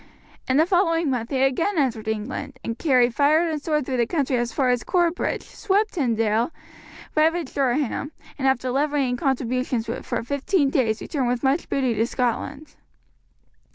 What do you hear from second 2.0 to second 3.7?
England, carried fire and